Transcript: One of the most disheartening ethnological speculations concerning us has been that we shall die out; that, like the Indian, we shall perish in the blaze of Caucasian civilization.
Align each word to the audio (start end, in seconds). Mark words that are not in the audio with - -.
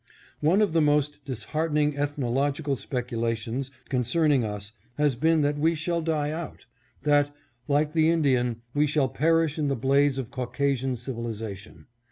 One 0.39 0.63
of 0.63 0.73
the 0.73 0.81
most 0.81 1.23
disheartening 1.25 1.95
ethnological 1.95 2.75
speculations 2.75 3.69
concerning 3.87 4.43
us 4.43 4.71
has 4.97 5.15
been 5.15 5.43
that 5.43 5.59
we 5.59 5.75
shall 5.75 6.01
die 6.01 6.31
out; 6.31 6.65
that, 7.03 7.29
like 7.67 7.93
the 7.93 8.09
Indian, 8.09 8.63
we 8.73 8.87
shall 8.87 9.07
perish 9.09 9.59
in 9.59 9.67
the 9.67 9.75
blaze 9.75 10.17
of 10.17 10.31
Caucasian 10.31 10.95
civilization. 10.97 11.85